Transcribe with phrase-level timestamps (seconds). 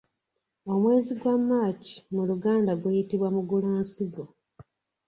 [0.71, 4.23] Omwezi gwa March mu luganda guyitibwa Mugulansigo.